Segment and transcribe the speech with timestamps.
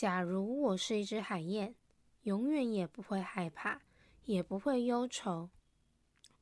[0.00, 1.74] 假如我是一只海燕，
[2.22, 3.80] 永远也不会害怕，
[4.26, 5.50] 也不会忧愁。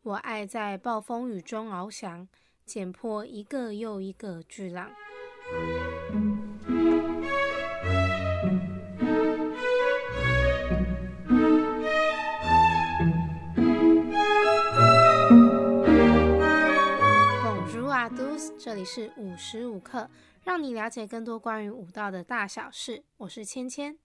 [0.03, 2.29] 我爱在暴风雨中翱翔，
[2.67, 4.91] 剪破一个又一个巨浪。
[18.59, 20.11] 这里是五时五刻，
[20.47, 23.03] 让你了解更多关于武道的大小事。
[23.17, 23.99] 我是芊芊。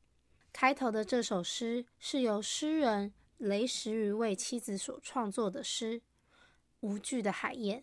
[0.51, 5.99] 开头的这首诗是由诗人雷石鱼为妻子所创作的诗，
[6.79, 7.81] 《无惧的海燕》。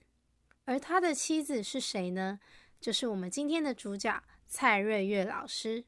[0.64, 2.40] 而他的妻子是谁呢？
[2.80, 5.84] 就是我们今天的主角蔡瑞月老师。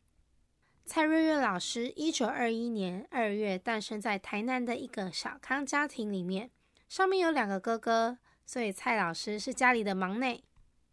[0.85, 6.53] 蔡瑞月老师一九二一年二月诞生在台南的一个小康家庭里面，
[6.89, 10.45] 上面有两个哥哥，所以蔡老师是家里的忙内。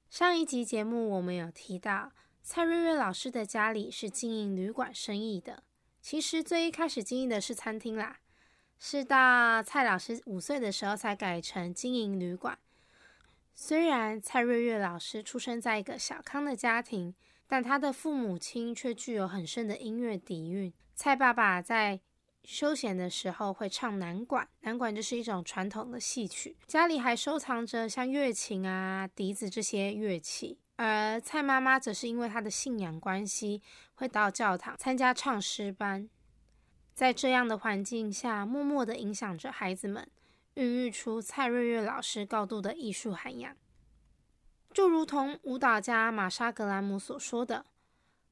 [0.09, 5.63] 上一集节目我们有提到，蔡瑞瑞老师的家里是经营旅馆生意的。
[6.01, 8.19] 其实最一开始经营的是餐厅啦，
[8.79, 12.57] 是到蔡老师五岁的时候才改成经营旅馆。
[13.53, 17.13] 虽然蔡瑞瑞老师出生在一个小康的家庭，
[17.45, 20.73] 但他的父母亲却具有很深的音乐底蕴。
[20.95, 21.99] 蔡爸爸在
[22.43, 26.55] 休闲的时候会唱南管，南管就是一种传统的戏曲。
[26.65, 30.57] 家里还收藏着像乐琴啊、笛子这些乐器。
[30.77, 33.61] 而蔡妈妈则是因为她的信仰关系，
[33.95, 36.09] 会到教堂参加唱诗班。
[36.93, 40.09] 在这样的环境下，默默的影响着孩子们，
[40.53, 43.55] 孕育出蔡瑞月老师高度的艺术涵养。
[44.73, 47.65] 就如同舞蹈家玛莎格兰姆所说的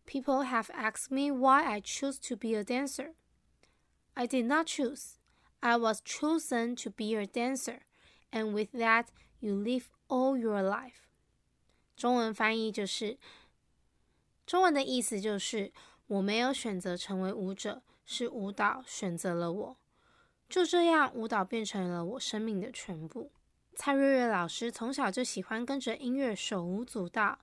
[0.06, 3.14] ：“People have asked me why I choose to be a dancer.”
[4.16, 5.18] I did not choose.
[5.60, 7.82] I was chosen to be your dancer,
[8.32, 9.06] and with that,
[9.40, 11.06] you live all your life.
[11.96, 13.18] 中文翻译就是，
[14.46, 15.72] 中文的意思就是，
[16.08, 19.78] 我没有选择成为舞者，是舞蹈选择了我。
[20.48, 23.32] 就这样，舞蹈变成了我生命的全部。
[23.76, 27.40] 蔡瑞瑞老师从小就喜欢跟着音乐手舞足蹈，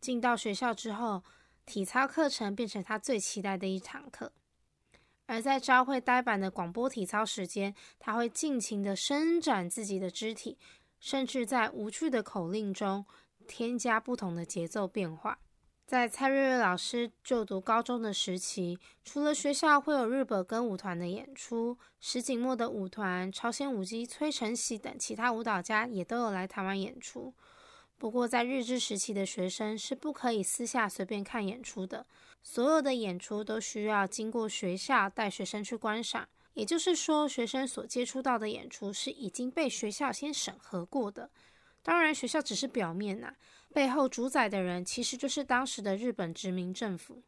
[0.00, 1.22] 进到学校之后，
[1.64, 4.32] 体操课程变成他最期待的一堂课。
[5.26, 10.56] 而在教会呆板的广播体操时间，他会尽情的伸展自己的肢体，
[11.00, 13.04] 甚至在无趣的口令中
[13.46, 15.38] 添加不同的节奏变化。
[15.84, 27.32] 在蔡瑞瑞老师就读高中的时期，除了学校会有日本歌舞团的演出，石井墨的舞团、朝鲜舞姬崔成喜等其他舞蹈家也都有来台湾演出。
[27.96, 32.04] 不过，在日治时期的学生是不可以私下随便看演出的。
[32.48, 41.28] 所有的演出都需要经过学校带学生去观赏，也就是说，学生所接触到的演出是已经被学校先审核过的。
[41.82, 43.34] 当然，学校只是表面呐，
[43.74, 47.20] 背后主宰的人其实就是当时的日本殖民政府。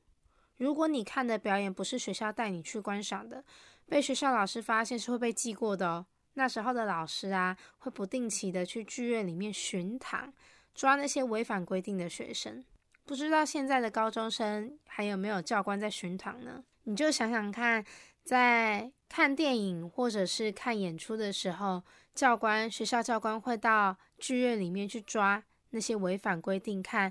[0.56, 3.44] 如果你看的表演不是学校带你去观赏的，
[3.86, 6.06] 被学校老师发现是会被记过的哦。
[6.34, 10.32] 那时候的老师啊，会不定期的去剧院里面巡堂，
[10.76, 12.64] 抓那些违反规定的学生。
[13.08, 16.62] 不知道现在的高中生还有没有教官在巡堂呢？
[16.82, 17.82] 你就想想看，
[18.22, 21.82] 在看电影或者是看演出的时候，
[22.14, 27.10] 教官学校教官会到剧院里面去抓那些违反规定、看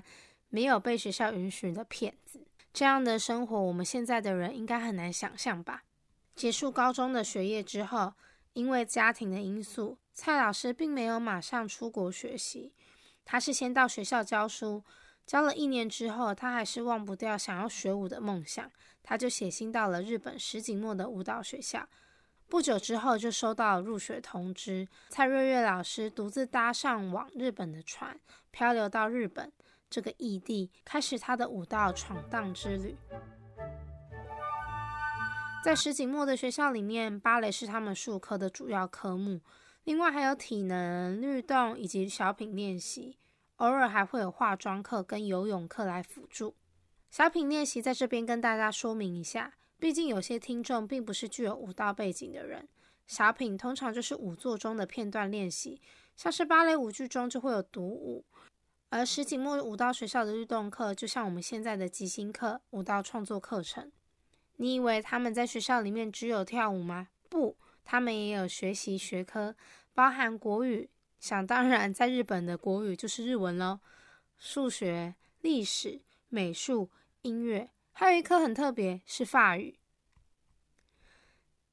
[0.50, 2.46] 没有被学校允许的片子。
[2.72, 5.82] 这样的生活，我们现在的人应该很难想象吧？
[6.36, 8.12] 结束高中的学业之后，
[8.52, 12.72] 因为家庭的因素，蔡老师并没有马上出国学习，
[13.24, 14.84] 他是先到学校教书。
[15.28, 18.70] 教了一年之后，他还是忘不掉想要学舞的梦想，
[19.02, 21.86] 他就写信到了日本石井墨的舞蹈学校。
[22.48, 24.88] 不久之后，就收到入学通知。
[25.10, 28.18] 蔡瑞月老师独自搭上往日本的船，
[28.50, 29.52] 漂流到日本
[29.90, 32.96] 这个异地，开始他的舞蹈闯荡之旅。
[35.62, 39.42] 在石井墨的学校里面，芭蕾是他们术科的主要科目，
[39.84, 43.18] 另外还有体能、律动以及小品练习。
[43.58, 46.54] 偶尔还会有化妆课跟游泳课来辅助。
[47.10, 52.68] 小品练习在这边跟大家说明一下，毕竟有些听众并不是具有舞蹈背景的人。
[53.06, 55.80] 小品通常就是舞作中的片段练习，
[56.14, 58.24] 像是芭蕾舞剧中就会有独舞。
[58.90, 63.90] 而石井木舞蹈学校的律动课，就像我们现在的即兴课、舞蹈创作课程。
[64.56, 67.08] 你以为他们在学校里面只有跳舞吗？
[67.28, 69.56] 不，他们也有学习学科，
[69.94, 70.90] 包含国语。
[71.18, 73.80] 想当然，在日本的国语就是日文喽。
[74.38, 76.90] 数学、历史、美术、
[77.22, 79.78] 音乐，还有一科很特别，是法语。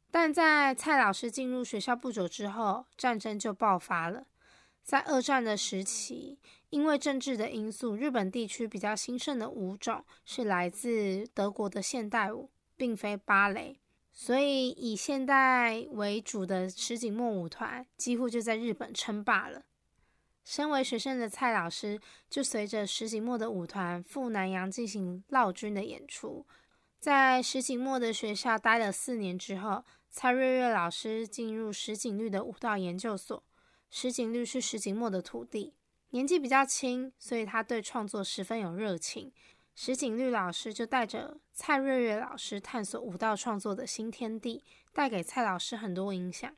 [0.10, 4.26] 但在蔡老师进入学校不久之后，战争就爆发了。
[4.82, 6.40] 在二战的时期，
[6.70, 13.80] 因为政治的因素，日本地区比较兴盛的舞种是来自德国的现代舞，并非芭蕾，
[14.18, 19.66] 所以以现代为主的石井墨舞团几乎就在日本称霸了。
[20.46, 26.46] 身为学生的蔡老师，就随着石井墨的舞团赴南洋进行绕军的演出。
[26.98, 33.44] 在石井墨的学校待了四年之后，蔡瑞月老师进入石井律的舞蹈研究所。
[33.90, 35.74] 石井律是石井墨的徒弟，
[36.12, 39.34] 年纪比较轻，所以他对创作十分有热情。
[39.76, 44.64] 石井律老师就带着蔡瑞月老师探索舞蹈创作的新天地，
[44.94, 46.50] 带给蔡老师很多影响。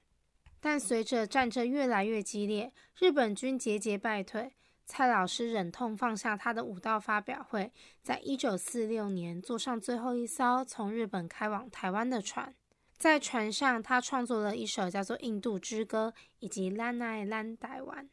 [0.59, 4.53] 但随着战争越来越激烈，日本军节节败退，
[4.85, 7.71] 蔡老师忍痛放下他的武道发表会，
[8.03, 12.53] 在一九四六年坐上最后一艘从日本开往台湾的船，
[12.97, 18.05] 在船上他创作了一首叫做《印度之歌》以及《兰奈兰台湾》。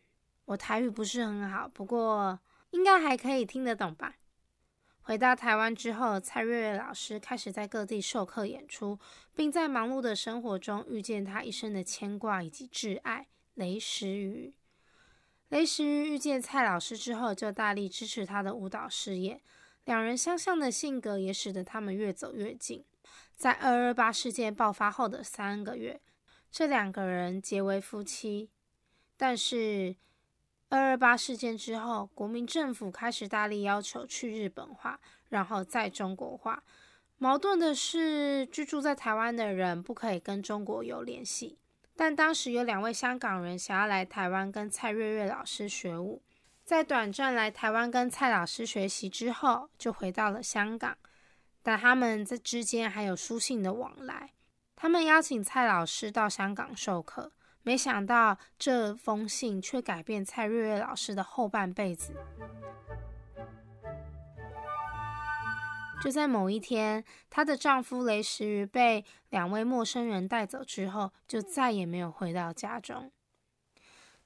[0.47, 2.39] 我台语不是很好，不过
[2.71, 4.15] 应该还可以听得懂吧。
[5.07, 8.99] 回到台湾之后，蔡瑞瑞老师开始在各地授课演出，
[9.35, 14.55] 并在忙碌的生活中遇见他一生的牵挂以及挚爱雷石瑜。
[15.51, 19.43] 雷石瑜遇见蔡老师之后，就大力支持他的舞蹈事业。
[19.85, 22.83] 两人相像的性格也使得他们越走越近。
[23.37, 26.01] 在二二八事件爆发后的三个月，
[26.51, 28.49] 这两个人结为夫妻。
[29.19, 29.97] 但是，
[30.75, 34.99] 二二八事件之后，国民政府开始大力要求去日本化，
[35.29, 36.65] 然后再中国化。
[37.17, 41.61] 矛盾的是，居住在台湾的人不可以跟中国有联系。
[41.95, 46.21] 但当时有两位香港人想要来台湾跟蔡瑞瑞老师学舞，
[46.65, 50.99] 在短暂来台湾跟蔡老师学习之后，就回到了香港。
[51.63, 54.33] 但他们在之间还有书信的往来。
[54.75, 57.31] 他们邀请蔡老师到香港授课。
[57.65, 62.15] 没想到这封信却改变蔡瑞瑞老师的后半辈子。
[66.03, 73.11] 就在某一天，她的丈夫雷石瑜被两位陌生人带走之后，就再也没有回到家中。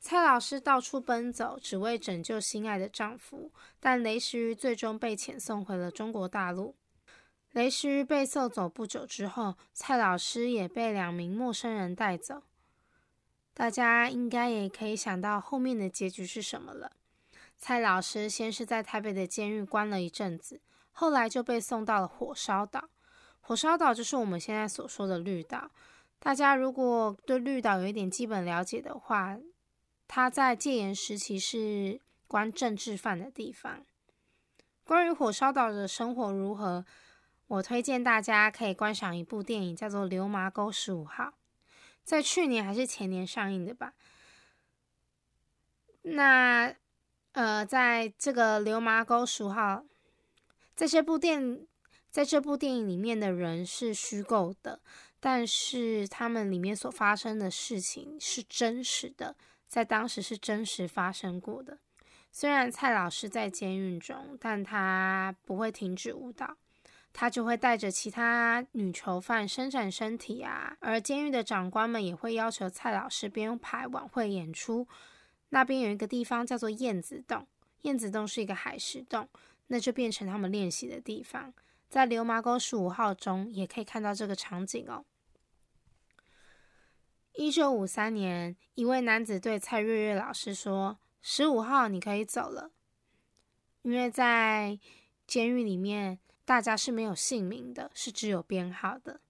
[0.00, 6.74] 蔡老师到处奔走，只为拯救心爱的丈夫，但雷石鱼最终被遣送回了中国大陆。
[7.52, 12.42] 雷石鱼被送走不久之后，蔡老师也被两名陌生人带走。
[13.58, 16.92] 大家应该也可以想到后面的结局是什么了。
[17.58, 20.60] 蔡老师先是在台北的监狱关了一阵子，
[20.92, 22.88] 后来就被送到了火烧岛。
[23.40, 25.72] 火烧岛就是我们现在所说的绿岛。
[26.20, 29.36] 大家如果对绿岛有一点基本了解的话，
[30.06, 33.84] 它在戒严时期是关政治犯的地方。
[34.84, 36.84] 关于火烧岛的生活如何，
[37.48, 41.24] 我推荐大家可以观赏一部电影，叫做《流麻沟十五号》。
[42.08, 43.92] 在去年还是前年上映的吧？
[46.00, 46.74] 那
[47.32, 49.84] 呃，在这个流麻沟十号，
[50.74, 51.66] 在这部电
[52.10, 54.80] 在这部电影里面的人是虚构的，
[55.20, 61.78] 但是他们里面所发生的事情是真实的，在当时是真实发生过的。
[62.32, 66.56] 虽然蔡老师在监狱中，但他不会停止舞蹈。
[67.20, 74.86] 他就会带着其他女囚犯伸展身体啊，而监狱的长官们也会要求蔡老师编排晚会演出。
[75.48, 77.48] 那边有一个地方叫做燕子洞，
[77.82, 79.28] 燕子洞是一个海石洞，
[79.66, 81.52] 那就变成他们练习的地方。
[81.88, 85.04] 在流麻沟十五号中也可以看到这个场景哦。
[87.32, 92.70] 一九五三年，一位男子对蔡月月老师说：“十五号你可以走了，
[93.82, 94.78] 因为在
[95.26, 99.20] 监狱里面。”大家是没有姓名的，是只有编号的。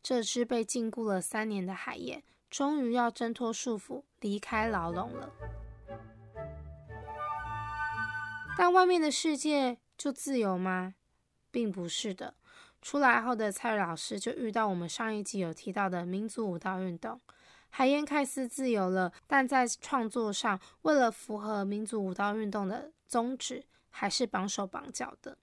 [0.00, 5.28] 这只被禁锢了三年的海燕，终于要挣脱束缚，离开牢笼了。
[8.56, 10.94] 但外面的世界就自由吗？
[11.50, 12.36] 并不是的。
[12.80, 17.20] 出来后的蔡老师就遇到我们上一集有提到的民族舞蹈运动。
[17.70, 25.38] 海燕看似自由了，但在创作上，为了符合民族舞蹈运动的宗旨，还是绑手绑脚的。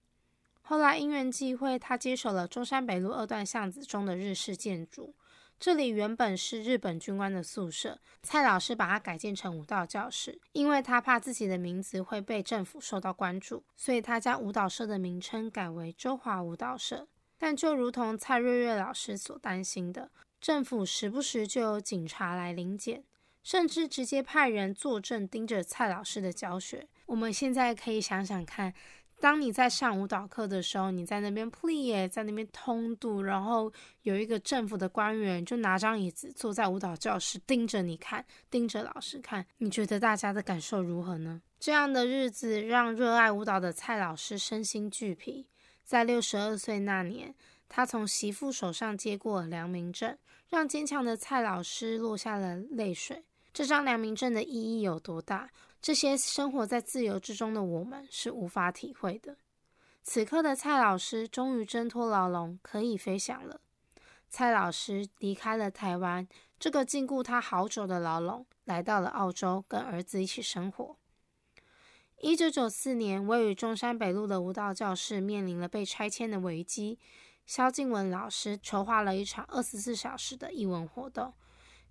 [0.68, 5.14] 后来因缘际会，他接手了中山北路二段巷子中的日式建筑。
[5.60, 10.42] 这里原本是日本军官的宿舍，蔡老师把它改建成舞蹈教室。
[10.54, 17.08] 因为他怕自己的名字会被政府受到关注，所以他将舞蹈社的名称改为周华舞蹈社。
[17.38, 20.10] 但就如同蔡瑞瑞老师所担心的，
[20.42, 23.04] 政府时不时就有警察来临检，
[23.44, 26.88] 甚至直接派人坐镇盯着蔡老师的教学。
[27.06, 28.74] 我们现在可以想想看。
[29.20, 33.72] 当你在上舞蹈课的时候，你在那边 play，在那边通读，然后
[34.04, 41.42] 有一个政府的官员就拿张椅子坐在舞蹈教室，盯着你看，盯着老师看，你觉得大家的感受如何呢？
[41.60, 45.48] 这样的日子让热爱舞蹈的蔡老师身心俱疲。
[45.84, 47.34] 在六十二岁那年，
[47.70, 50.18] 他从媳妇手上接过良民证，
[50.50, 53.24] 让坚强的蔡老师落下了泪水。
[53.54, 55.50] 这张良民证的意义有多大？
[55.86, 59.38] 这些生活在自由之中的我们是无法体会的。
[60.02, 63.62] 此刻的蔡老师终于挣脱牢笼，可以飞翔了。
[64.28, 66.28] 蔡老师离开了台湾
[66.58, 70.98] 这个禁锢他好久的牢笼，来到了澳洲，跟儿子一起生活。
[72.20, 76.98] 一九九四年，位于中山北路的舞蹈教室面临了被拆迁的危机。
[77.46, 81.36] 萧敬文老师筹划了一场二十四小时的艺文活动。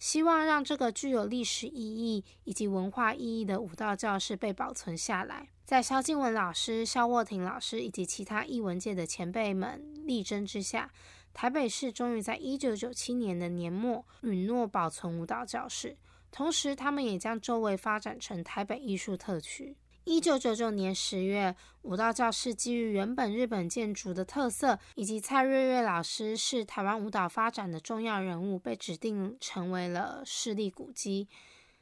[0.04, 5.48] 希望让这个具有历史意义以及文化意义的舞蹈教室被保存下来。
[5.64, 10.92] 在萧敬文老师、萧沃庭老师以及其他艺文界的前辈们力争之下，
[11.32, 15.96] 台北市终于在一九九七年的年末允诺保存舞蹈教室，
[16.30, 19.74] 同时他们也将周围发展成台北艺术特区。
[20.04, 31.26] 一九九九年十月，武道教室基于原本日本建筑的特色，以及蔡瑞月老师是台湾舞蹈发展的重要人物，被指定成为了市立古迹。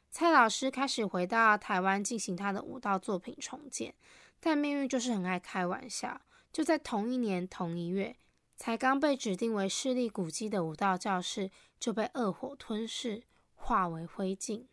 [0.09, 3.93] 蔡老师开始回到台湾进行他的舞蹈作品重建，
[4.39, 6.21] 但命运就是很爱开玩笑。
[6.53, 8.15] 就在同一年同一月，
[8.55, 13.23] 才刚被指定为市立古迹的舞蹈教室就被恶火吞噬，
[13.55, 14.63] 化为灰烬。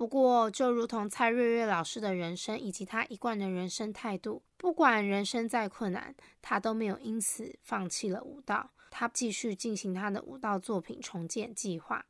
[0.00, 8.70] 不过，就如同蔡瑞瑞老师的人生以及他一贯的人生态度，不管人生再困难，他都没有因此放弃了舞蹈。
[8.90, 12.06] 他继续进行他的舞蹈作品重建计划，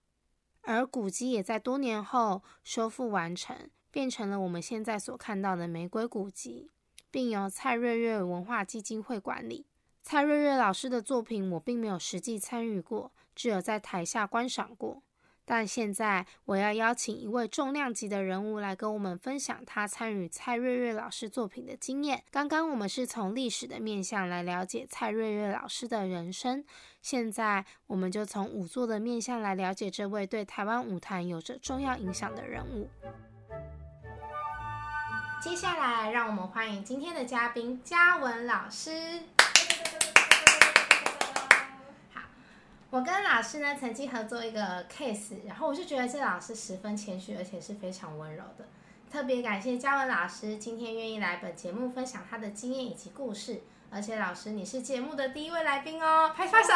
[0.60, 6.70] 而古迹也在多年后修复完成，变成了我们现在所看到的玫瑰古迹，
[7.10, 9.66] 并由蔡瑞瑞文化基金会管理。
[10.00, 15.02] 蔡瑞瑞老师的作品，我并没有实际参与过，只有在台下观赏过。
[15.52, 22.22] 但现在我要邀请一位重量级的人物来跟我们分享他参与蔡瑞瑞老师作品的经验。
[22.30, 26.64] 刚刚我们是从历史的面向来了解蔡瑞瑞老师的人生，
[27.02, 32.88] 现在我们就从舞作的面向来了解这位对台湾舞坛有着重要影响的人物。
[35.42, 39.18] 接下来，让我们欢迎今天的嘉宾嘉文老师。
[42.90, 48.66] 我跟老师呢曾经合作一个 case，然后我就觉得这老师十分谦虚，而且是非常温柔的。
[49.08, 56.68] 特别感谢嘉文老师今天愿意来本节目分享他的经验以及故事，而且老师你是节目的第一位来宾哦，拍拍手。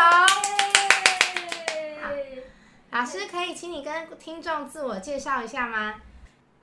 [2.92, 5.96] 老师可以请你跟听众自我介绍一下吗？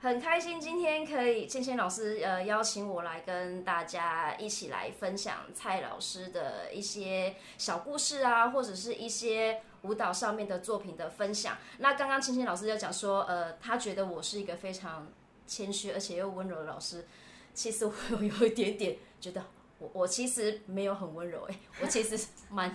[0.02, 11.56] 很开心今天可以倩倩老师呃邀请我来跟大家一起来分享蔡老师的一些小故事啊，或者是一些舞蹈上面的作品的分享。
[11.78, 15.06] 那刚刚倩倩老师就讲说，呃，他觉得我是一个非常
[15.46, 17.06] 谦虚而且又温柔的老师。
[17.54, 19.44] 其实我有一点点觉得，
[19.92, 22.18] 我其实没有很温柔诶，我其实
[22.50, 22.74] 蛮。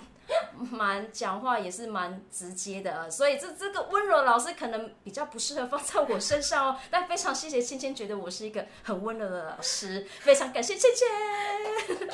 [0.72, 6.78] 蛮讲话也是蛮直接的，所以这这个温柔老师可能比较不适合放在我身上哦。
[6.92, 12.10] 但非常谢谢芊芊，觉得我是一个很温柔的老师，非常感谢芊芊。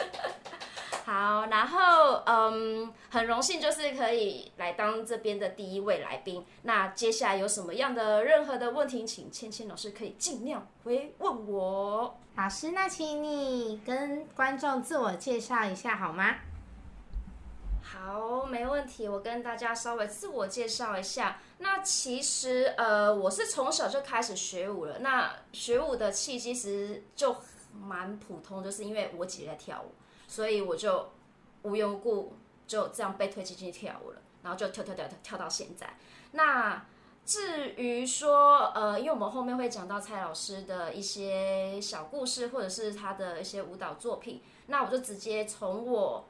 [1.05, 6.45] 好，然后嗯，很荣幸就是可以来当这边的第一位来宾。
[6.61, 12.17] 那接下来有什么样的任何的问题，请芊芊老师可以尽量回问我。
[12.35, 16.35] 老师，那请你跟观众自我介绍一下好吗？
[17.81, 19.07] 好，没问题。
[19.07, 21.39] 我跟大家稍微自我介绍一下。
[21.59, 24.99] 那其实，呃，我是从小就开始学舞了。
[24.99, 27.35] 那学舞的契机其实就
[27.71, 29.91] 蛮普通，就是因为我姐姐在跳舞，
[30.33, 31.11] 所以我就
[31.61, 32.33] 无缘无故
[32.65, 35.95] 就这样被推进去跳舞了，然后就跳跳跳跳跳到现在。
[36.31, 36.83] 那
[37.23, 46.25] 至于说，呃，因为我们后面会讲到蔡老师的一些小故事，或者是他的一些舞蹈作品，那我就直接从我。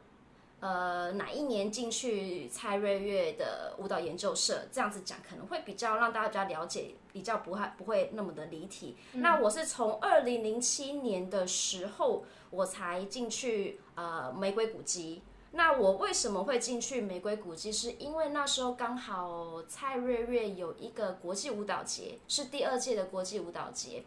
[0.64, 4.62] 呃，哪一年进去蔡瑞月的舞蹈研究社？
[4.72, 8.96] 这样子讲可能会比较让大家了解，比较不会不会那么的离题。
[9.16, 15.22] 那我是从二零零七年的时候我才进去呃玫瑰古迹。
[15.52, 17.70] 那我为什么会进去玫瑰古迹？
[17.70, 24.06] 是因为那时候刚好蔡瑞月有一个国际舞蹈节，是第二届的国际舞蹈节。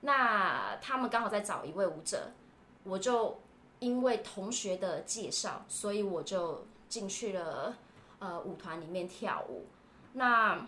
[0.00, 2.32] 那他们刚好在找一位舞者，
[2.82, 3.38] 我就。
[3.82, 7.76] 因为同学的介绍，所以我就进去了
[8.20, 9.66] 呃舞团里面跳舞。
[10.12, 10.64] 那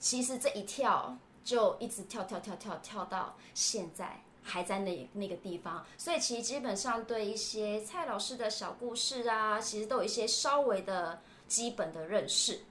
[0.00, 12.62] 其实这一跳就一直跳跳跳跳跳到现在还在那那个地方，所以其实基本上对一些蔡老师的小故事啊，其实都有一些稍微的基本的认识。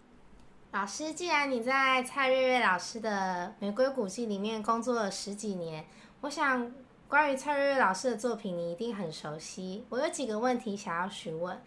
[0.73, 5.85] 老师，既然你在蔡瑞瑞老师的玫瑰古迹里面工作了十几年，
[6.19, 6.69] 我想
[7.09, 9.85] 关于蔡瑞瑞老师的作品，你一定很熟悉。
[9.87, 11.57] 我有几个问题想要询问。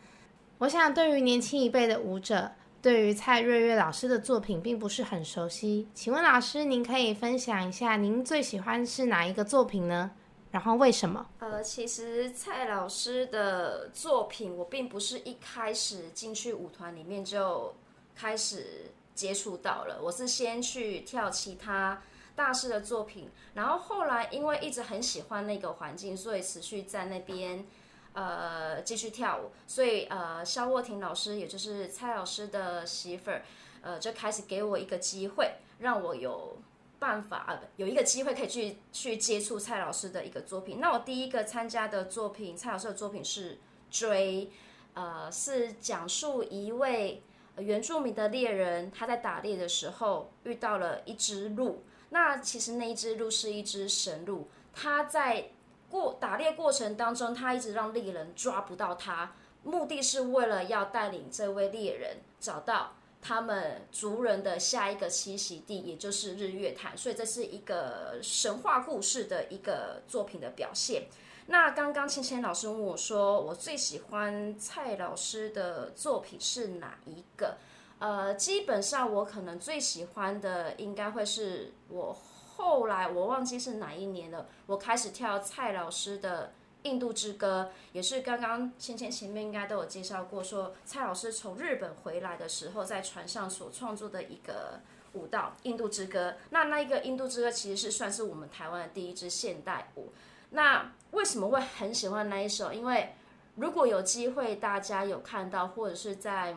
[0.58, 5.88] 我想对于年轻一辈的舞者，对于蔡瑞瑞老师的作品并不是很熟悉。
[5.94, 10.10] 请问老师，您可以分享一下您最喜欢是哪一个作品呢？
[10.50, 11.26] 然后为什么？
[11.38, 17.74] 呃，其实蔡老师的作品，我并不是一开始进去舞团里面就
[18.14, 22.02] 开始接触到了，我是先去跳其他
[22.40, 27.66] 大师的作品，然后后来因为一直很喜欢那个环境，所以持续在那边。
[28.12, 33.42] 呃，继续跳舞，所以呃，肖沃婷老师，也就是蔡老师的媳妇儿，
[33.82, 36.58] 呃，就开始给我一个机会，让我有
[36.98, 40.80] 办法啊，有一个机会可以去去接触蔡老师的一个作品。
[40.80, 43.54] 那我第一个参加的作品，蔡老师的作品是
[43.92, 44.46] 《追》，
[44.94, 47.22] 呃，是讲述一位
[47.58, 55.50] 原住民的猎人，他在打猎的时候遇到了一只鹿，那其实那一只鹿是一只神鹿，它在。
[55.90, 59.32] 过打猎过程当中，它一直让猎人抓不到它，
[59.64, 66.96] 目的是为了要带领这位猎人找到他们族人的下一个栖息地，也就是日月潭。
[66.96, 71.08] 所以这是一个神话故事的一个作品的表现。
[71.46, 77.56] 那刚刚芊芊老师问我说，我最喜欢蔡老师的作品是哪一个？
[78.00, 82.16] 呃，基本上我可能最喜欢的应该会是我。
[82.56, 86.48] 后来我忘记是哪一年了，我开始跳蔡老师的
[86.82, 94.80] 《印度之歌》，也是刚刚芊芊前面应该都有介绍过，说蔡老师从日本回来的时候，在船上所创作的一个
[95.14, 96.30] 舞蹈《印度之歌》。
[96.50, 100.12] 那那一个《印度之歌》其实是算是我们台湾的第一支现代舞。
[100.50, 102.74] 那为什么会很喜欢那一首？
[102.74, 103.14] 因为
[103.56, 106.54] 如果有机会大家有看到，或者是在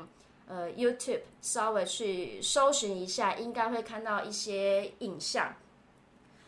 [0.48, 5.56] 呃 YouTube 稍微去搜寻一下，应该会看到一些影像。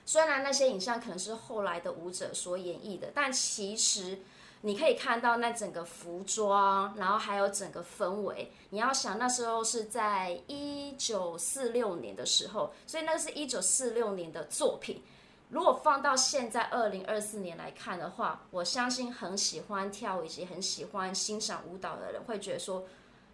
[0.06, 4.20] 虽然那些影像可能是后来的舞者所演绎的，但其实
[4.62, 8.52] 你可以看到那整个服装，然后还有整个氛围。
[8.70, 15.02] 你要想那时候是在一九四六年的时候，所以那个是一九四六年的作品。
[15.50, 22.84] 如果放到现在二零二四年来看的话，我相信很喜欢跳以及很喜欢欣赏舞蹈的人会觉得说，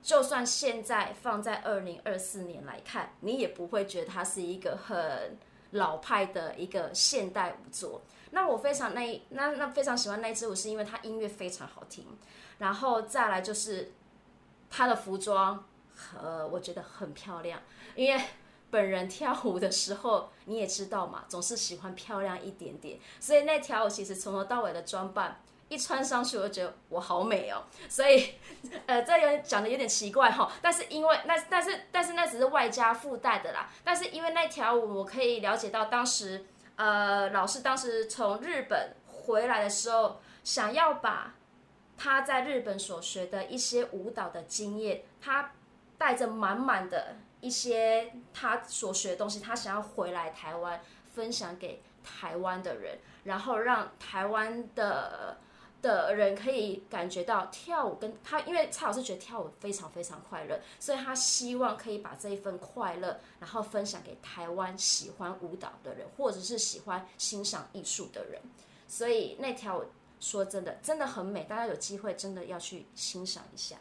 [0.01, 5.37] 就算现在放在二零二四年来看，你也不会觉得它是一个很。
[5.73, 12.05] 老派的一个现代舞作，那我非常那那那非常喜欢那支舞，是因为它音乐非常好听，
[12.57, 13.93] 然后再来就是
[14.69, 15.63] 它的服装，
[16.21, 17.61] 呃，我觉得很漂亮。
[17.95, 18.21] 因为
[18.69, 25.41] 本人跳舞的时候你也知道嘛，总是喜欢漂亮一点点，所以那条舞其实从头到尾的装扮。
[25.71, 28.33] 一穿上去，我就觉得我好美哦，所以，
[28.87, 33.69] 呃，这有点讲的有点奇怪哈，但是因为那，但是，但是那只是外加附带的啦。
[33.81, 41.35] 但是因为那条舞，我可以了解到当时，呃，老师当时从日本回来的时候，想要把
[41.97, 45.53] 他在日本所学的一些舞蹈的经验，他
[45.97, 50.81] 带着满满的一些他所学的东西，他想要回来台湾
[51.15, 55.37] 分享给台湾的人，然后让台湾的。
[55.81, 68.41] 的人可以感觉到跳舞跟他，因为蔡老师觉得跳舞非常非常快乐，所以他希望可以把这一份快乐，然后分享给台湾喜欢舞蹈的人，或者是喜欢欣赏艺术的人。
[68.87, 69.83] 所以那条
[70.19, 73.77] 说真的真的很美，大家有机会真的要去欣赏一下。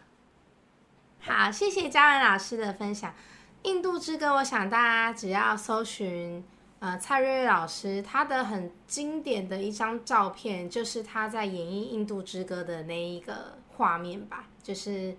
[1.20, 3.10] 好，谢谢嘉文老师的分享，
[3.62, 6.42] 《印度之歌》，我想大家只要搜寻。
[6.80, 15.14] 呃，蔡瑞瑞老师他的很经典的一张照片，就是他在演绎《印度之歌》的那一个画面吧，就是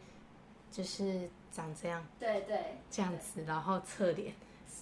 [0.71, 4.33] 就是长这样，对对，这样子，然后侧脸，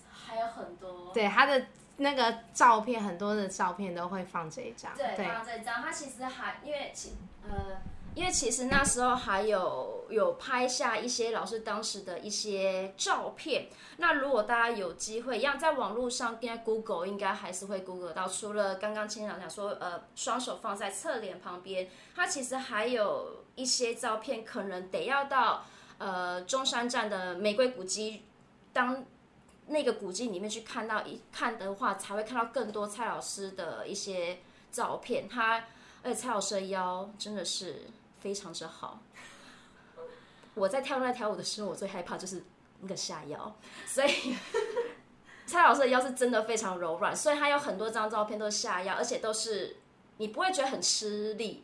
[0.09, 7.77] 还有很多，对他的那个照片，很多的照片都会放这一张，对，放这一张，他其实还因为其呃。
[8.19, 13.69] 因为其实那时候还有有拍下一些老师当时的一些照片。
[13.95, 18.27] 那如果大家有机会，一样在网络上，应该 Google 应该还是会 Google 到。
[18.27, 25.63] 除了刚刚青长讲说，呃，双手放在侧脸旁边，它其实还有一些照片，可能得要到
[25.97, 28.25] 呃中山站的玫瑰古迹，
[28.73, 29.05] 当
[29.67, 34.39] 那个古迹里面去看到一看的话，才会看到更多蔡老师的一些
[34.73, 35.29] 照片。
[35.29, 35.63] 他
[36.03, 37.83] 而且蔡老师的腰真的是。
[38.19, 39.01] 非常之好。
[40.55, 42.43] 我在跳那条舞的时候，我最害怕就是
[42.81, 43.55] 那个下腰，
[43.85, 44.35] 所以
[45.45, 49.77] 蔡老师的腰是真的非常柔软，所以他有很多张照片都是下腰，而且都是
[50.17, 51.63] 你不会觉得很吃力、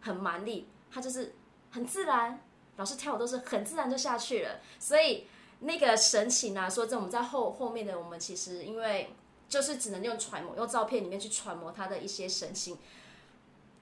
[0.00, 1.34] 很蛮力，他就是
[1.70, 2.40] 很自然。
[2.76, 5.28] 老师跳舞都是很自然就下去了，所以
[5.60, 9.14] 那个神情啊，说真我们在后后面的我们其实因为
[9.48, 12.76] 就是只能用揣摩，用照片里面去揣摩他的一些神情，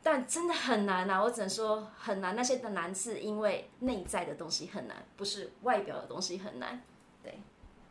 [0.02, 1.22] 但真的很难啊！
[1.22, 6.82] 我只能说很难，那些的难是因为内在的东西很难，不是外表的东西很难。
[7.22, 7.40] 对，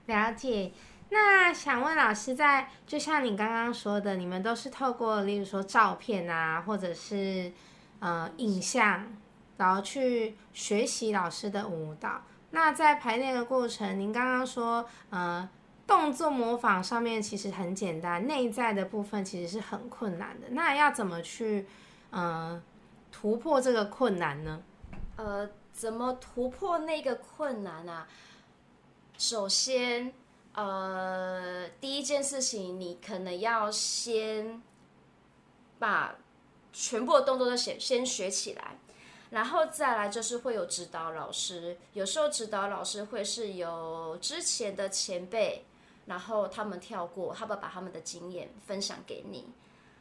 [0.08, 0.72] 了解。
[1.10, 7.52] 那想问老师，在就像你刚刚说的，你们都是透过例如说照片啊，或者是
[8.00, 9.08] 呃影像，
[9.58, 12.22] 然后去学习老师的舞蹈。
[12.52, 15.50] 那在排练的过程，您刚刚说呃
[15.88, 20.48] 动作模仿上面其实很简单，内在的部分其实是很困难的。
[20.52, 21.66] 那要怎么去
[22.12, 22.62] 呃
[23.12, 24.62] 突破这个困难呢？
[25.18, 28.08] 呃，怎么突破那个困难啊？
[29.18, 30.14] 首先。
[30.54, 34.62] 呃，第一件事情，你可能要先
[35.80, 36.14] 把
[36.74, 38.76] 全部的动作都先先学起来，
[39.30, 45.64] 然后再来就是会有指导老师，有时候指导老师会是由之前的前辈，
[46.06, 49.48] 然后他们跳过，他们把他们的经验分享给你，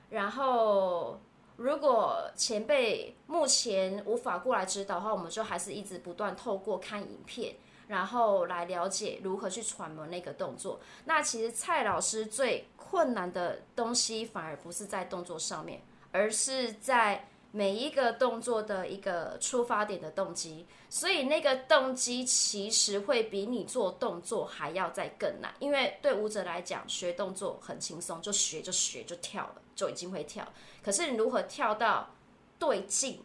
[0.09, 1.21] 然后
[1.61, 7.55] 如果前辈目前无法过来指导的话，我们就还是一直不断透过看影片。
[7.87, 10.81] 然后来了解如何去揣摩那个动作。
[11.05, 20.67] 那其实蔡老师最困难的东西，反而不是在动作上面，而是在每一个动作的一个出发点的动机。
[20.89, 25.53] 所以那个动机其实会比你做动作还要再更难。
[25.59, 30.47] 因为对舞者来讲，学动作很轻松，就学就学就跳了，就已经会跳。
[30.85, 32.11] 可是你如何跳到
[32.59, 33.23] 对劲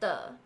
[0.00, 0.36] 的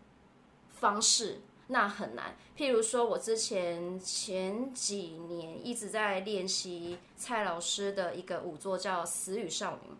[0.69, 1.39] 方式？
[1.67, 2.35] 那很难。
[2.57, 9.91] 譬如说，我之前前几年一直在练习蔡老师的一个舞作，叫《死语少女》。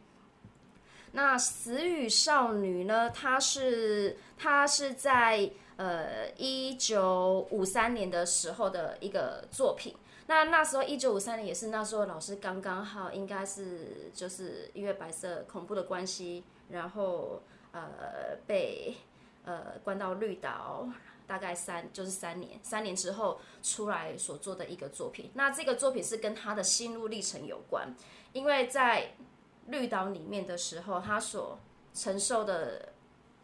[1.13, 9.95] 那《死语少女》呢，它是它是在呃一九五三年的时候的一个作品。
[10.27, 18.95] 那那时候一九五三年也是那时候老师刚刚好，应该是就是因为白色恐怖的关系，然后呃被
[19.43, 20.87] 呃关到绿岛。
[21.27, 25.29] 大概三就是三年，三年之后出来所做的一个作品。
[25.33, 27.93] 那这个作品是跟他的心路历程有关，
[28.31, 29.11] 因为在
[29.65, 31.59] 绿岛里面的时候，他所
[31.93, 32.93] 承受的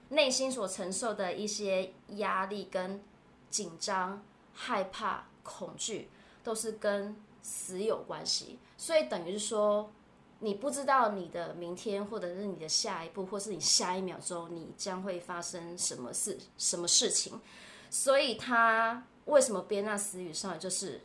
[0.07, 3.03] 内心所承受的一些压力跟
[3.49, 6.09] 紧张、害怕、恐惧，
[6.43, 8.59] 都是跟死有关系。
[8.77, 9.89] 所以等于是说，
[10.39, 17.39] 你不知道你的明天，或者是你的下一步，或是你下一秒钟，你将会发生什么事、什么事情。
[17.89, 20.59] 所以他为什么编那死语少女？
[20.59, 21.01] 就是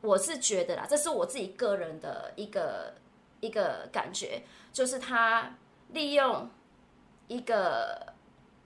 [0.00, 2.94] 我是觉得啦，这是我自己个人的一个
[3.40, 5.56] 一个感觉，就是他
[5.90, 6.50] 利用
[7.28, 8.12] 一个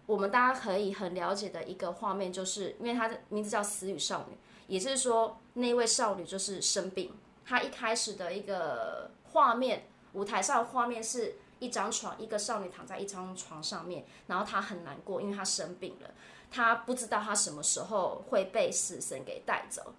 [0.07, 4.37] 我们大家可以很了解的一个画面，就是因为他的名字叫死语少女，
[4.67, 7.13] 也是说那位少女就是生病。
[7.45, 16.11] 她一开始的一个画面，舞台上的画面是一张床，一个少女躺在一张床上面，然后她很难过，因为她生病了。
[16.51, 19.95] 她不知道她什么时候会被死神给带走，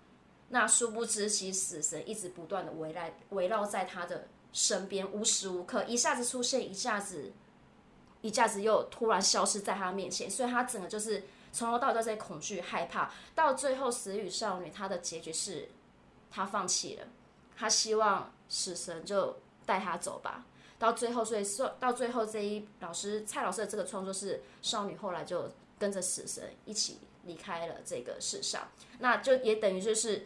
[0.49, 7.31] 那殊不知，其实死神一直不断的围来围绕在她的身边，无时无刻，一下子出现，一下子，
[8.21, 15.69] 一下子又突然消失在他面前，所以他整个就是从头到尾都在恐惧、害怕，到最后死与少女，她的结局是，
[16.29, 17.07] 她放弃了，
[17.55, 20.45] 她希望死神就带她走吧，
[20.77, 25.51] 到最后，所以说到最后这一老师蔡老师的这个创作是少女后来就。
[25.79, 30.25] 跟着死神一起离开了这个世上，那就也等于就是，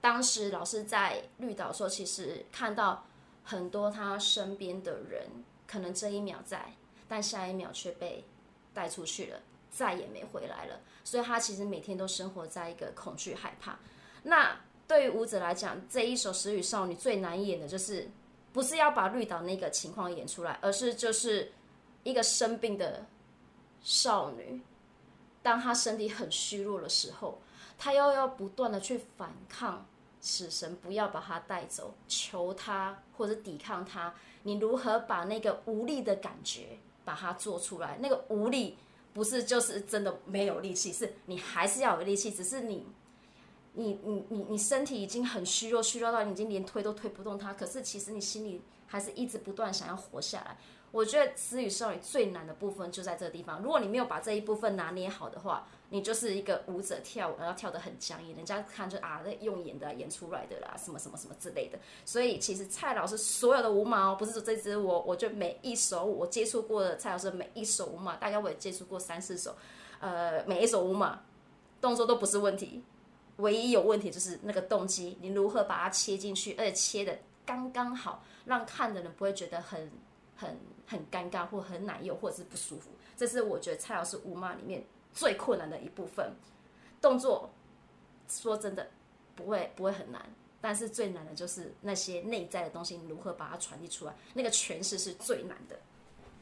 [0.00, 3.04] 当时老师在绿岛说，其实看到
[3.44, 5.28] 很多他身边的人，
[5.66, 6.72] 可能这一秒在，
[7.06, 8.24] 但下一秒却被
[8.72, 9.42] 带出去了，
[9.76, 10.80] 再也没回来了。
[11.04, 13.78] 所以他其实每天都生活在一个恐惧、害怕。
[14.22, 14.56] 那
[14.88, 18.08] 对于舞者来讲，这一首《死与少女》最难演的就是，
[18.52, 21.52] 不是要把绿岛那个情况演出来，而是就是
[22.02, 23.04] 一个生病的。
[23.82, 24.60] 少女，
[25.44, 27.38] 当她身体很虚弱的时候，
[27.78, 29.86] 她又要不断的去反抗
[30.20, 34.12] 死神，不要把她带走，求他或者抵抗他。
[34.42, 37.98] 你如何把那个无力的感觉把它做出来？
[38.00, 38.76] 那个无力
[39.16, 42.84] 不是就是真的没有力气，是你还是要有力气，只是你，
[43.72, 47.54] 你你你你身体已经很虚弱，虚弱到你已经连推都推不动它。
[47.54, 50.58] 可是其实你心里还是一直不断想要活下来。
[50.92, 53.60] 我觉得词语少女最难的部分就在这个地方。
[53.62, 61.78] 如果你没有把这一部分拿捏好的话，你就是一个舞者跳舞，然后跳得很僵硬，人家看就啊，那用演的演出来的啦，什么什么什么之类的。
[62.04, 69.54] 所以其实蔡老师所有的舞马哦，不是说这支我，我就每一首我接触过的蔡老师每一首舞马，大概我也接触过三四首，
[70.00, 71.20] 呃，每一首舞马
[71.80, 72.82] 动作都不是问题，
[73.36, 79.90] 唯一有问题就是那个动机，你如何把它切进去，而且切的刚刚好，让看的人不会觉得很
[80.36, 82.90] 很很尴尬或很奶油或者是不舒服。
[83.16, 84.84] 这是我觉得蔡老师舞马里面。
[85.18, 86.30] 最困难的一部分，
[87.00, 87.48] 动作
[88.28, 88.86] 说真的
[89.34, 90.20] 不会不会很难，
[90.60, 95.80] 但是最难的就是那些内在的东西，如何把它传递出来，那个诠释是最难的。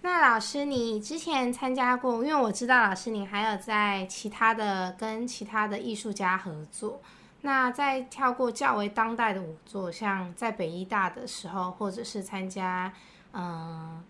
[0.02, 7.00] 那老师，你之前参加过，因为我知道老师你还有在其他的跟其他的艺术家合作，
[7.42, 12.92] 那在跳过较为当代的舞作，像在北医大的时候，或者是参加
[13.34, 14.02] 嗯。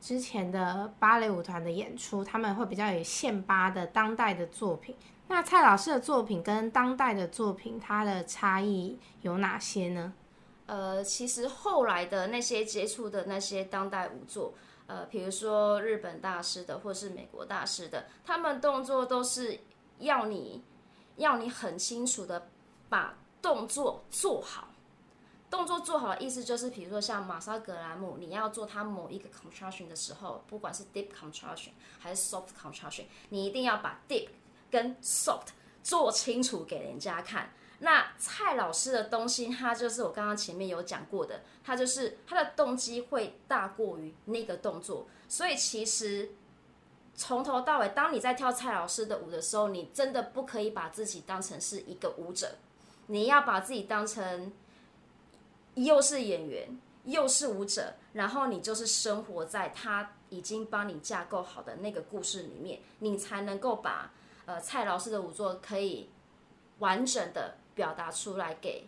[0.00, 4.96] 之前的芭蕾舞团的演出，他们会比较有现巴的当代的作品。
[5.28, 10.12] 那蔡老师的作品跟当代的作品，它的差异有哪些呢？
[10.66, 14.54] 呃，其实后来的那些接触的那些当代舞作，
[14.88, 19.60] 呃，比如说日本大师的，或是美国大师的，他们动作都是
[20.00, 20.64] 要你
[21.14, 22.48] 要你很清楚的
[22.88, 24.66] 把动作做好。
[25.52, 34.28] 动作做好的意思就是，比如说像玛莎格兰姆，你要做它某一个 contraction 的时候，不管是 deep contraction 还是 soft contraction，你一定要把 deep
[34.70, 35.48] 跟 soft
[35.82, 37.50] 做清楚给人家看。
[37.80, 46.30] 那蔡老师的东西，他就是我刚刚前面有讲过的，他就是他的动机会大过于那个动作，所以其实
[47.14, 52.52] 从头到尾，当你在跳蔡老师的舞的时候，你真的不可以把自己当成是一个舞者，
[53.08, 54.50] 你要把自己当成。
[55.74, 64.12] 又是演员，又是舞者，然后你就是生活在他已经帮你架构好的那个故事里面，你才能够把
[64.44, 66.10] 呃蔡老师的舞作可以
[66.78, 68.86] 完整的表达出来给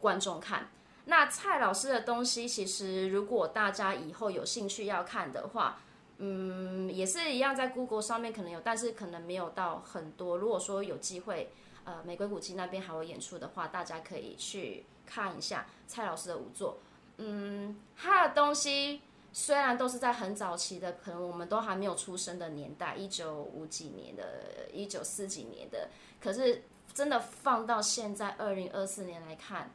[0.00, 0.70] 观众看。
[1.04, 5.80] 那蔡老师的东西，其实如果大家以后有兴趣要看的话，
[6.18, 10.38] 嗯，也是一样，在 Google 上面可能有，但是可能没有到很多。
[10.38, 11.52] 如果说有机会，
[11.84, 14.86] 呃，玫瑰古迹那边还有演出的话，大家可以去。
[15.06, 16.78] 看一下蔡老师的舞作，
[17.18, 25.88] 嗯，他的东西虽然都是在很早期的，可能我们都还没有出生的年代，一九五几年的，一九四几年的，
[26.20, 29.70] 可是真的放到现在二零二四年来看，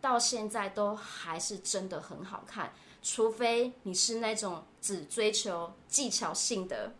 [0.00, 2.72] 到现在都还是真的很好看。
[3.02, 6.92] 除非你是那种只追求技巧性的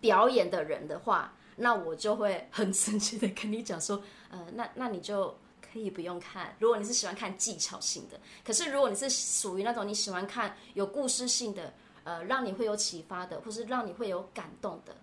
[0.00, 5.38] 表演的人的话，那我就会很生气的跟你讲说，呃，那那你就。
[5.72, 8.18] 可以不用看，如果你是喜欢看技巧性的。
[8.44, 11.72] 可是如果你是属于那种你喜欢看有故事性的，
[12.04, 14.96] 呃，让你会有启发的，或是让你会有感动的，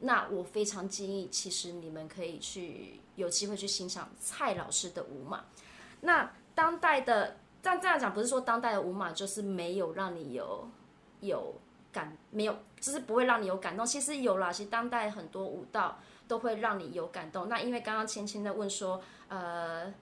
[0.00, 5.44] 那我非常建议，其实你们可以去有机会去欣赏蔡老师的舞马。
[6.00, 10.68] 那当代的，但这样讲不是说当代的舞马就是没有让你有
[11.20, 11.54] 有
[11.92, 13.86] 感，没有就是不会让你有感动。
[13.86, 15.98] 其实有啦，其实当代很多舞蹈。
[16.32, 17.46] 都会让你有感动。
[17.46, 19.92] 那因为刚刚芊芊在问说，呃，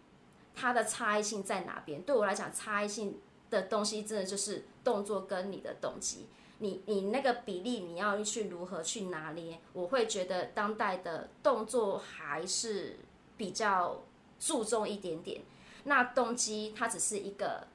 [0.55, 2.01] 它的差异性在哪边？
[2.03, 3.19] 对我来讲，差异性
[3.51, 6.29] 的东西真的就是动作跟你的动机。
[6.59, 9.59] 你你那个比例，你要去如何去拿捏？
[9.73, 13.01] 我会觉得当代的动作还是
[13.37, 14.01] 比较
[14.39, 15.43] 注重一点点。
[15.83, 17.67] 那动机它只是一个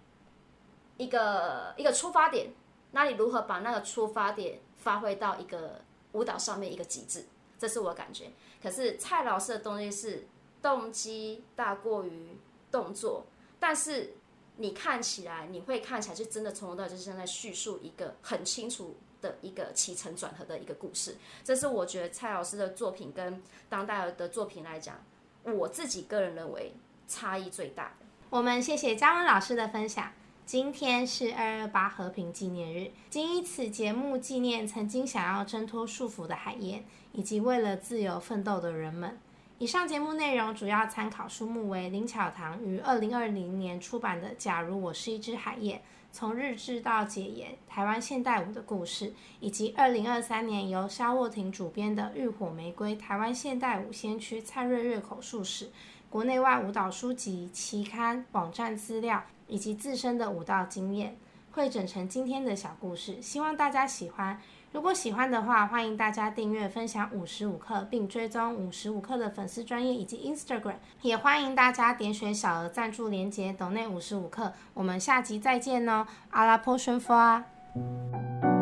[0.96, 2.54] 一个一个出发点。
[2.92, 5.82] 那你如何把那个出发点发挥到一个
[6.14, 7.26] 舞蹈上面一个极致？
[7.58, 8.32] 这是我感觉。
[8.62, 10.28] 可是蔡老师的东西是
[10.62, 12.38] 动机大过于
[12.72, 13.26] 动作，
[13.60, 14.14] 但是
[14.58, 21.18] 你看起来，你会看起来就真的从头到尾就是在叙述一个很清楚的一个起承转合的一个故事。
[21.44, 25.04] 这是我觉得蔡老师的作品跟当代的作品来讲，
[25.44, 26.74] 我自己个人认为
[27.08, 28.06] 差异最大的。
[28.30, 30.12] 我们谢谢嘉文老师的分享。
[30.46, 39.18] 今天是二二八和平纪念日，仅以此节目纪念曾经想要挣脱束缚的海燕，以及为了自由奋斗的人们。
[39.58, 45.82] 以上节目内容主要参考书目为林巧堂于二零二零年出版的《假如我是一只海燕：
[46.12, 49.08] 从日志到解严台湾现代舞的故事》，
[49.40, 55.66] 以及二零二三年由肖沃婷主编的《浴火玫瑰：台湾现代舞先驱蔡瑞月口述史》。
[56.08, 59.24] 国内外舞蹈书籍、期刊、网站资料。
[59.48, 61.18] 以及自身的舞蹈经验，
[61.52, 64.40] 汇整成今天的小故事，希望大家喜欢。
[64.72, 70.76] 如果喜欢的话，欢迎大家订阅、分享五十五课，并追踪五十五课的粉丝专业以及 Instagram。
[71.02, 74.52] 也欢迎大家点选小额赞助连接，抖内五十五课。
[74.74, 78.55] 我们下集再见哦，阿拉 Potion for。